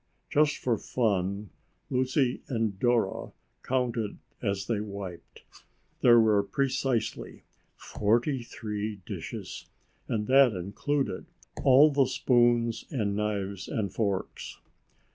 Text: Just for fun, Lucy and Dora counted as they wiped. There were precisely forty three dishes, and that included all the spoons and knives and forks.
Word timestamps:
Just 0.31 0.57
for 0.57 0.79
fun, 0.79 1.51
Lucy 1.91 2.41
and 2.47 2.79
Dora 2.79 3.33
counted 3.61 4.17
as 4.41 4.65
they 4.65 4.79
wiped. 4.79 5.43
There 6.01 6.19
were 6.19 6.41
precisely 6.41 7.43
forty 7.77 8.41
three 8.41 9.01
dishes, 9.05 9.67
and 10.07 10.25
that 10.25 10.53
included 10.53 11.27
all 11.63 11.91
the 11.91 12.07
spoons 12.07 12.83
and 12.89 13.15
knives 13.15 13.67
and 13.67 13.93
forks. 13.93 14.57